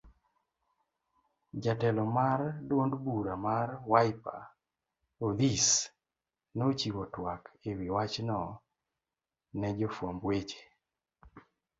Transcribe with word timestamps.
Jatelo 1.63 2.03
mar 2.17 2.39
duond 2.67 2.93
bura 3.03 3.35
mar 3.47 3.67
Wiper, 3.91 4.39
Odhis 5.27 5.67
nochiwo 6.57 7.03
twak 7.13 7.41
ewi 7.69 7.87
wachno 7.95 8.39
ne 9.59 9.67
jofuamb 9.77 10.21
weche. 10.29 10.61